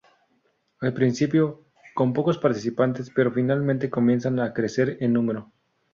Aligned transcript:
Al 0.79 0.95
principio 0.95 1.65
con 1.93 2.11
pocos 2.11 2.39
participantes, 2.39 3.11
pero 3.11 3.31
finalmente 3.31 3.91
comienzan 3.91 4.39
a 4.39 4.51
crecer 4.51 4.97
en 4.99 5.13
número. 5.13 5.51